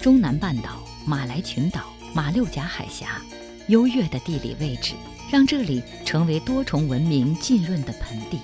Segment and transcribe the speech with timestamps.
[0.00, 3.20] 中南半岛、马来群岛、马六甲海峡，
[3.68, 4.94] 优越的地理位置
[5.30, 8.38] 让这里成为多重文明浸润的盆地。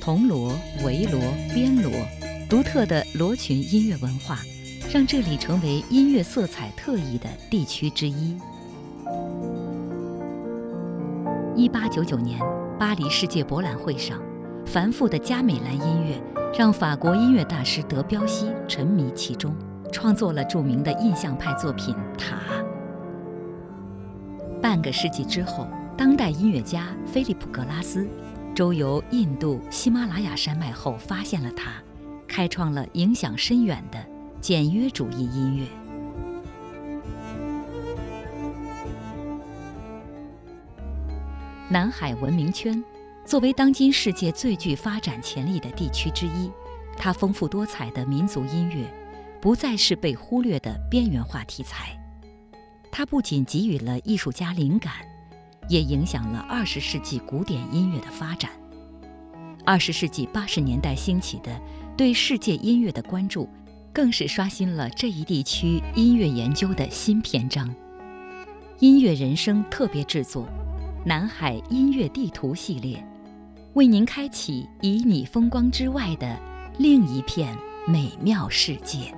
[0.00, 1.20] 铜锣、维锣、
[1.52, 1.92] 边锣，
[2.48, 4.38] 独特的罗群音乐文化，
[4.90, 8.36] 让这里成为音乐色彩特异的地区之一。
[11.56, 12.40] 一八九九年，
[12.78, 14.22] 巴黎世界博览会上，
[14.68, 16.20] 繁复的加美兰音乐
[16.58, 19.56] 让法国音乐大师德彪西沉迷其中，
[19.90, 22.36] 创作了著名的印象派作品《塔》。
[24.60, 25.66] 半个世纪之后，
[25.96, 28.06] 当代音乐家菲利普·格拉斯
[28.54, 31.70] 周游印度喜马拉雅山脉后，发现了它，
[32.26, 33.98] 开创了影响深远的
[34.38, 35.64] 简约主义音乐。
[41.70, 42.82] 南海文明圈，
[43.28, 46.50] 作为当今世界最具发展潜力的地区之一，
[46.96, 48.90] 它丰富多彩的民族音乐，
[49.38, 51.94] 不再是被忽略的边缘化题材。
[52.90, 54.94] 它不仅给予了艺术家灵感，
[55.68, 58.50] 也影响了二十世纪古典音乐的发展。
[59.62, 61.60] 二十世纪八十年代兴起的
[61.98, 63.46] 对世界音乐的关注，
[63.92, 67.68] 更是刷新了这一地区音乐研究的新篇章。
[68.78, 70.48] 音乐人生特别制作。
[71.04, 73.02] 南海音乐地图系列，
[73.74, 76.38] 为您开启以你风光之外的
[76.78, 79.14] 另一片美妙世界。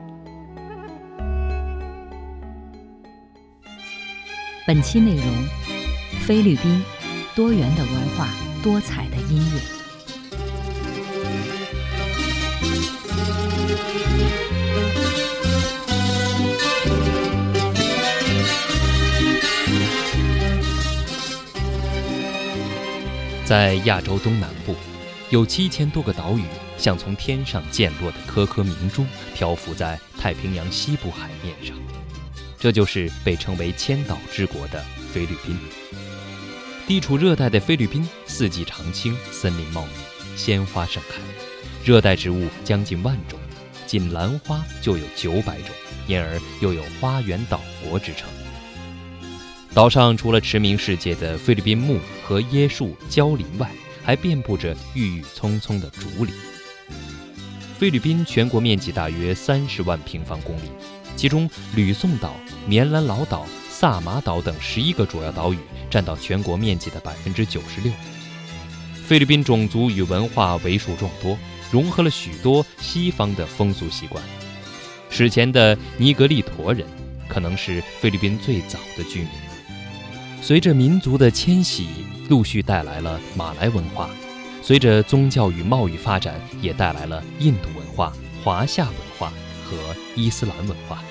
[4.66, 5.24] 本期内容：
[6.26, 6.82] 菲律宾
[7.34, 8.28] 多元的文化，
[8.62, 9.79] 多彩的音乐。
[23.50, 24.76] 在亚洲东南部，
[25.30, 26.44] 有七千多个岛屿，
[26.78, 31.76] 像从天上溅落的颗颗明珠，漂浮在太平洋西部海面上。
[32.60, 34.80] 这就是被称为“千岛之国”的
[35.12, 35.58] 菲律宾。
[36.86, 39.90] 地处热带的菲律宾，四季常青，森林茂密，
[40.36, 41.20] 鲜花盛开，
[41.84, 43.36] 热带植物将近万种，
[43.84, 45.74] 仅兰花就有九百种，
[46.06, 48.28] 因而又有“花园岛国”之称。
[49.72, 53.70] 岛上除了驰名世界的菲律宾木和椰树蕉林外，
[54.02, 56.34] 还遍布着郁郁葱葱的竹林。
[57.78, 60.70] 菲律宾全国面积大约三十万平方公里，
[61.14, 62.34] 其中吕宋岛、
[62.66, 65.58] 棉兰老岛、萨马岛等十一个主要岛屿
[65.88, 67.92] 占到全国面积的百分之九十六。
[69.06, 71.38] 菲律宾种族与文化为数众多，
[71.70, 74.22] 融合了许多西方的风俗习惯。
[75.10, 76.84] 史前的尼格利陀人
[77.28, 79.28] 可能是菲律宾最早的居民。
[80.42, 81.86] 随着民族的迁徙，
[82.28, 84.08] 陆续带来了马来文化；
[84.62, 88.12] 随着宗教与贸易发展，也带来了印度文化、
[88.42, 89.32] 华夏文化
[89.64, 89.76] 和
[90.16, 91.02] 伊斯兰文化。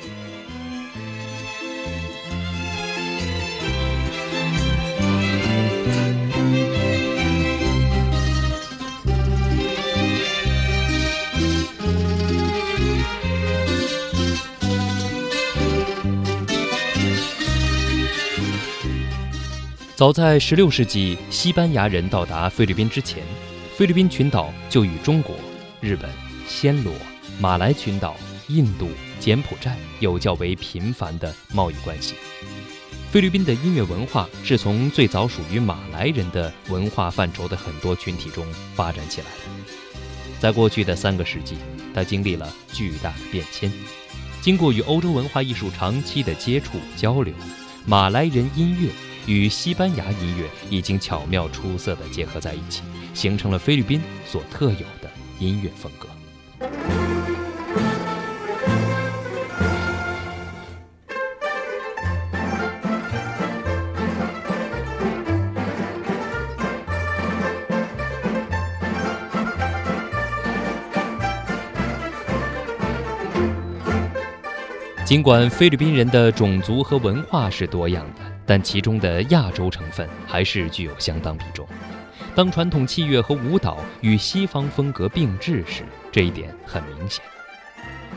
[19.99, 23.21] 早在16世纪，西班牙人到达菲律宾之前，
[23.75, 25.35] 菲律宾群岛就与中国、
[25.81, 26.09] 日本、
[26.47, 26.93] 暹罗、
[27.37, 28.15] 马来群岛、
[28.47, 28.87] 印度、
[29.19, 32.15] 柬埔寨有较为频繁的贸易关系。
[33.11, 40.39] 菲律宾的音乐文化是从最早属于马来人的文化范畴的很多群体中发展起来的。
[40.39, 41.57] 在过去的三个世纪，
[41.93, 43.69] 它经历了巨大的变迁。
[44.39, 47.33] 经过与欧洲文化艺术长期的接触交流，
[47.85, 48.89] 马来人音乐。
[49.29, 52.81] 与西班牙音乐已经巧妙出色地结合在一起，
[53.13, 56.09] 形成了菲律宾所特有的音乐风格。
[75.05, 78.38] 尽管菲律宾人的种族和文化是多样的。
[78.49, 81.67] 但其中的亚洲成分还是具有相当比重。
[82.33, 87.23] 当传统器乐和舞蹈与西方风格并置时，这一点很明显。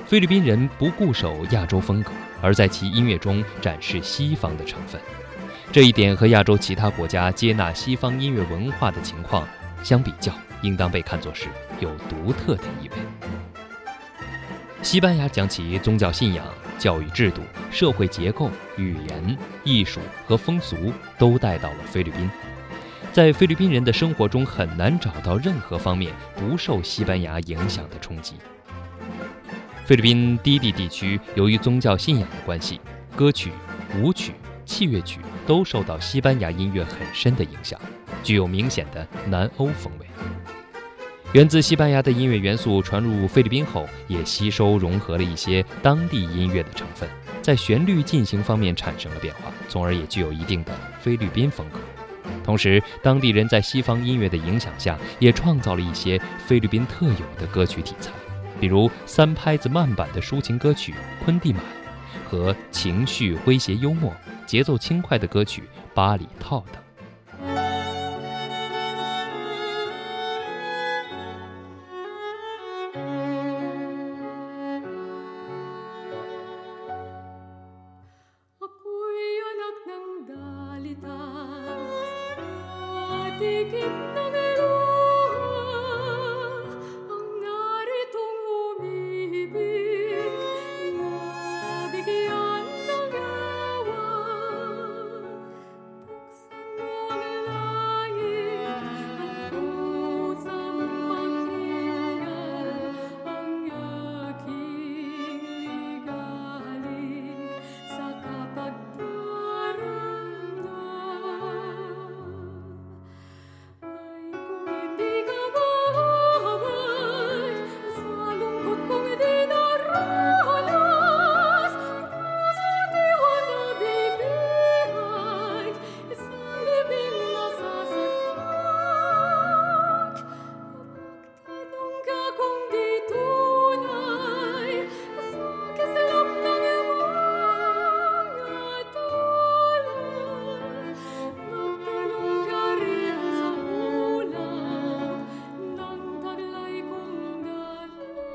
[0.06, 4.98] 菲律宾人不固守亚洲风格，而在其音乐中展示西方的成分。
[5.70, 9.46] 这一点和亚洲其他国家接纳西方音乐文化的情况
[9.82, 10.32] 相比较，
[10.62, 11.48] 应当被看作是
[11.78, 12.96] 有独特的意味。
[14.80, 16.42] 西班牙将其宗教信仰。
[16.82, 22.28] 教育制度、社会结构、语言、艺术和风俗都带到了菲律宾。
[23.12, 28.34] 在菲律宾人的生活中很难找到任何方面不受西班牙影响的冲击。
[29.84, 32.80] 菲律宾低地地区由于宗教信仰的关系，
[33.14, 33.52] 歌曲、
[34.00, 34.32] 舞曲、
[34.64, 37.80] 器乐曲都受到西班牙音乐很深的影响，
[38.24, 40.06] 具有明显的南欧风味。
[41.32, 47.08] 源自西班牙的音乐元素传入菲律宾后，也吸收融合了一些当地音乐的成分，
[47.40, 51.78] 在旋律进行方面产生了变化，从而也具有一定的菲律宾风格。
[52.44, 58.10] 同时，当地人在西方音乐的影响下，也创造了一些菲律宾特有的歌曲题材，
[58.60, 60.92] 比如三拍子慢板的抒情歌曲
[61.24, 61.62] 《昆蒂满》，
[62.30, 64.12] 和情绪诙谐幽默、
[64.44, 65.62] 节奏轻快的歌曲
[65.94, 66.74] 《巴里套》等。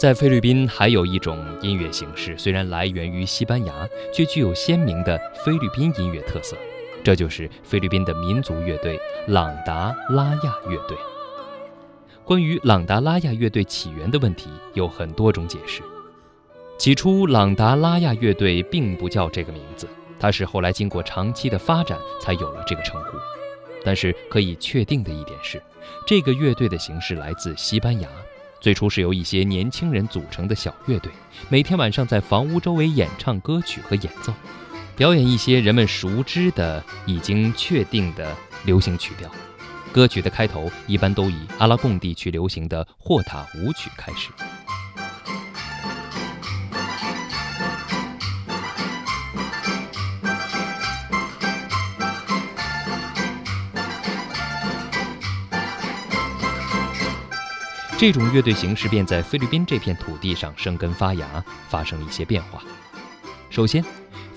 [0.07, 3.73] 在菲律宾，还有一种音乐形式，虽然来源于西班牙，
[4.13, 6.55] 却具有鲜明的菲律宾音乐特色。
[7.03, 10.95] 这就是菲律宾的民族乐队——朗达拉亚乐队。
[12.23, 15.81] 关于朗达拉亚乐队起源的问题，有很多种解释。
[16.77, 23.17] 起初，朗达拉亚乐队并不叫这个名字，它是后来经过长期的发展才有了这个称呼。
[23.83, 25.61] 但是可以确定的一点是，
[26.07, 28.07] 这个乐队的形式来自西班牙。
[28.59, 31.11] 最初是由一些年轻人组成的小乐队，
[31.49, 34.33] 每天晚上在房屋周围演唱歌曲和演奏，
[34.95, 39.29] 表演一些人们熟知的、已经确定的流行曲调。
[39.93, 44.29] 歌曲的开头一般都以阿拉贡地区流行的霍塔舞曲开始。
[57.99, 62.61] 这种乐队形式便在菲律宾这片土地上生根发芽，发生了一些变化。
[63.49, 63.83] 首先，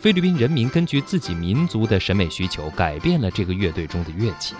[0.01, 4.55] 菲律宾人民根据自己民族的审美需求，改变了这个乐队中的乐器。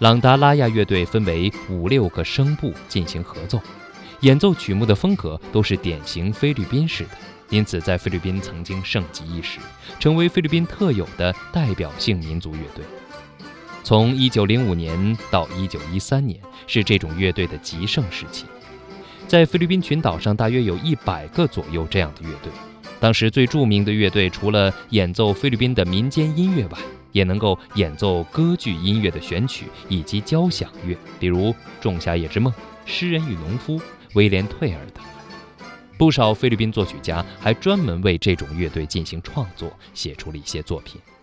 [0.00, 3.60] 朗达拉亚乐队分为五六个声部进行合奏，
[4.22, 7.10] 演奏曲目的风格都是典型菲律宾式的，
[7.50, 9.60] 因此在菲律宾曾经盛极一时，
[10.00, 12.84] 成为菲律宾特有的代表性民族乐队。
[13.86, 18.44] 从1905年到1913年是这种乐队的极盛时期，
[19.28, 22.50] 在菲律宾群岛上大约有一百个左右这样的乐队。
[22.98, 26.78] 当时最著名的乐队除了演奏菲律宾的民间音乐外，
[27.12, 31.50] 也能够演奏歌剧音乐的选曲以及交响乐，比如
[31.80, 32.52] 《仲夏夜之梦》
[32.86, 33.78] 《诗人与农夫》
[34.14, 35.04] 《威廉·退尔》等。
[35.96, 41.00] 不少菲律宾作曲家还专门为这种乐队进行创作，写出了一些作品。《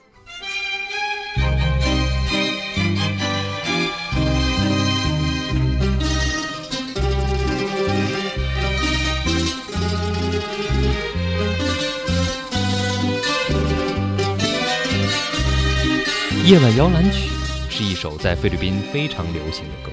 [16.46, 17.30] 夜晚摇篮曲》
[17.74, 19.90] 是一首在菲律宾非常流行的歌，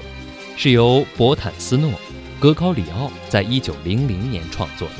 [0.57, 1.89] 是由博坦斯诺·
[2.41, 4.95] 格高里奥在一九零零年创作的。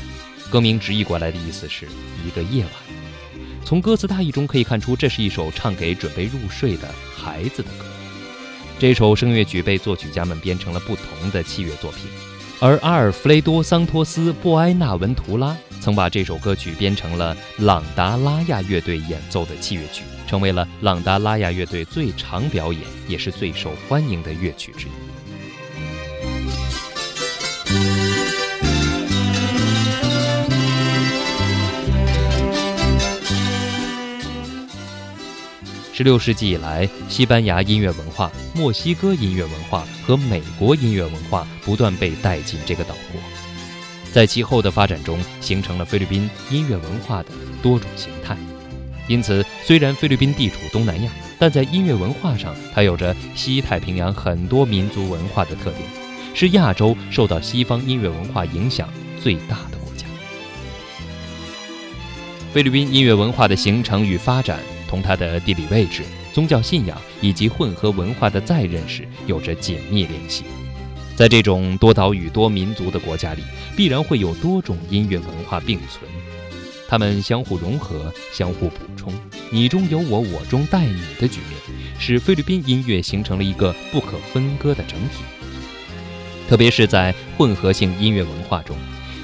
[0.48, 1.86] 歌名直译过来的意思是
[2.26, 2.72] 一个夜晚。
[3.66, 7.84] 从歌词大意中可以看出，这是一首唱给准备入睡的孩子的歌。
[8.78, 12.06] 这首声乐曲被作曲家们编成了不同的器乐作品，
[12.60, 20.04] 而阿尔弗雷多·桑托斯·布埃纳文图拉曾把这首歌曲编成了朗达拉亚乐队演奏的器乐曲。
[20.28, 24.90] 成为了朗达拉亚乐队最常表演也是最受欢迎的乐曲之一。
[35.92, 43.20] 十六世纪以来，西班牙音乐文化、墨西哥音乐文化和美国音乐文化不断被带进这个岛国，
[44.12, 47.30] 在其后的发展中，形成了菲律宾音乐文化的
[47.62, 48.36] 多种形态。
[49.08, 55.82] 因此，虽然菲律宾地处东南亚，但在音乐文化上，它有着西太平洋很多民族文化的特点，
[56.34, 58.88] 是亚洲受到西方音乐文化影响
[59.20, 60.06] 最大的国家。
[62.52, 64.60] 菲律宾音乐文化的形成与发展。
[64.92, 66.02] 同它的地理位置、
[66.34, 70.44] 宗教信仰以及混合文化的再认识有着紧密联系。
[71.22, 73.44] 在这种多岛屿多民族的国家里，
[73.76, 76.00] 必然会有多种音乐文化并存，
[76.88, 79.14] 它们相互融合、相互补充，
[79.48, 85.22] 你中有我，我中带你的局面，使菲律宾音乐形成了一个不可分割的整体。
[86.48, 88.76] 特别是在混合性音乐文化中，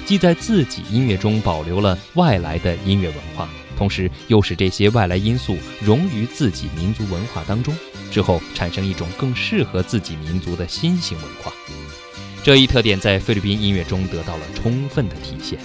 [0.05, 3.49] 既在自己音乐中保留了外来的音乐文化。
[3.77, 7.75] 同时，又使这些外来因素融于自己民族文化当中，
[8.09, 11.51] 之后产生一种更适合自己民族的新型文化。
[12.41, 15.59] 这一特点在菲律宾音乐中得到了充分的体现。